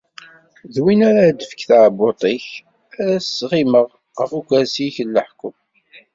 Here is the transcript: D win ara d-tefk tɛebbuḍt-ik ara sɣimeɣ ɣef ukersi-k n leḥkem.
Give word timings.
D 0.73 0.75
win 0.83 1.01
ara 1.09 1.23
d-tefk 1.29 1.61
tɛebbuḍt-ik 1.69 2.45
ara 3.01 3.15
sɣimeɣ 3.21 3.87
ɣef 4.19 4.31
ukersi-k 4.39 4.95
n 5.03 5.13
leḥkem. 5.15 5.55